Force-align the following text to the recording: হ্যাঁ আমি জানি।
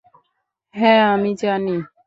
হ্যাঁ 0.75 1.01
আমি 1.13 1.31
জানি। 1.41 1.75